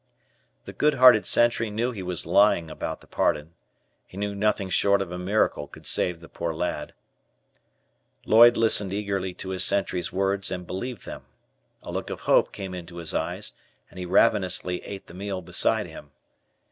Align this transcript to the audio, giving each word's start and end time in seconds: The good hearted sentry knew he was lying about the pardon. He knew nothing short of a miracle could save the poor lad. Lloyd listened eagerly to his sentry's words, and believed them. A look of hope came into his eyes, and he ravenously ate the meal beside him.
The 0.65 0.73
good 0.73 0.95
hearted 0.95 1.27
sentry 1.27 1.69
knew 1.69 1.91
he 1.91 2.01
was 2.01 2.25
lying 2.25 2.71
about 2.71 3.01
the 3.01 3.05
pardon. 3.05 3.53
He 4.07 4.17
knew 4.17 4.33
nothing 4.33 4.67
short 4.71 4.99
of 4.99 5.11
a 5.11 5.17
miracle 5.19 5.67
could 5.67 5.85
save 5.85 6.21
the 6.21 6.27
poor 6.27 6.55
lad. 6.55 6.95
Lloyd 8.25 8.57
listened 8.57 8.93
eagerly 8.93 9.35
to 9.35 9.49
his 9.49 9.63
sentry's 9.63 10.11
words, 10.11 10.49
and 10.49 10.65
believed 10.65 11.05
them. 11.05 11.25
A 11.83 11.91
look 11.91 12.09
of 12.09 12.21
hope 12.21 12.51
came 12.51 12.73
into 12.73 12.97
his 12.97 13.13
eyes, 13.13 13.51
and 13.91 13.99
he 13.99 14.07
ravenously 14.07 14.83
ate 14.83 15.05
the 15.05 15.13
meal 15.13 15.39
beside 15.39 15.85
him. 15.85 16.09